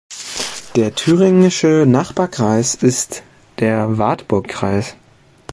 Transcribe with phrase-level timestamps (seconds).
[0.77, 3.21] Der thüringische Nachbarkreis ist
[3.59, 4.95] der Wartburgkreis.